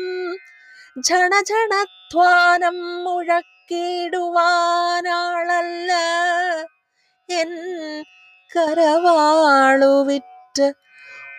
ഝണഝണധ്വാനം 1.12 3.04
മുഴക്കിടുവാനാളല്ല. 3.04 5.92
N 7.30 7.52
കരവാളുവിറ്റ് 8.56 10.74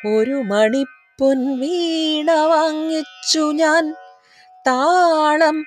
ഒരു 0.06 0.30
മണിപ്പൊൻ 0.30 0.95
വീണ 1.18 2.34
വാങ്ങിച്ചു 2.44 3.52
ഞാൻ. 3.52 3.94
താളം 4.66 5.64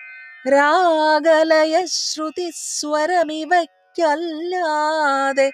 രാഗലയ 0.47 1.85
ശ്രുതി 1.95 2.51
സ്വരമിവയ്ക്കല്ലാതെ 2.55 5.51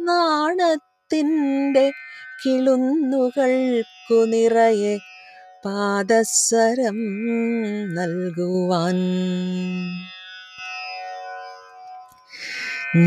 നാണത്തിന്റെ 0.08 1.92
കിളുന്നുകൾക്കു 2.46 4.10
നിറയെ 4.10 4.98
പാദസരം 5.64 6.98
നൽകുവാൻ. 7.94 8.98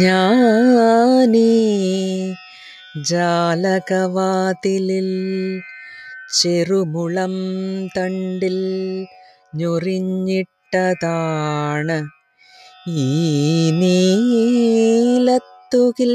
ഞാനീ 0.01 1.51
ജാലകവാതിലിൽ 3.09 5.09
ചെറുമുളം 6.33 7.36
തണ്ടിൽ 7.98 8.57
ഞൊറിഞ്ഞിട്ടതാണ് 9.56 12.07
ഈ 12.88 13.06
നീലത്തുകിൽ 15.75 16.13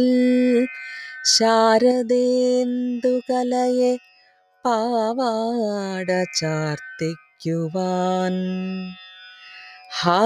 ശാരദേന്ദുകലയെ 1.25 3.99
പാവാട 4.65 6.25
ചാർത്തിക്കുവാൻ. 6.41 8.35
ഹാ 10.01 10.21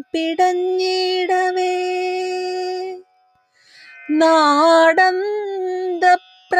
പിടഞ്ഞിടവേ. 0.00 1.74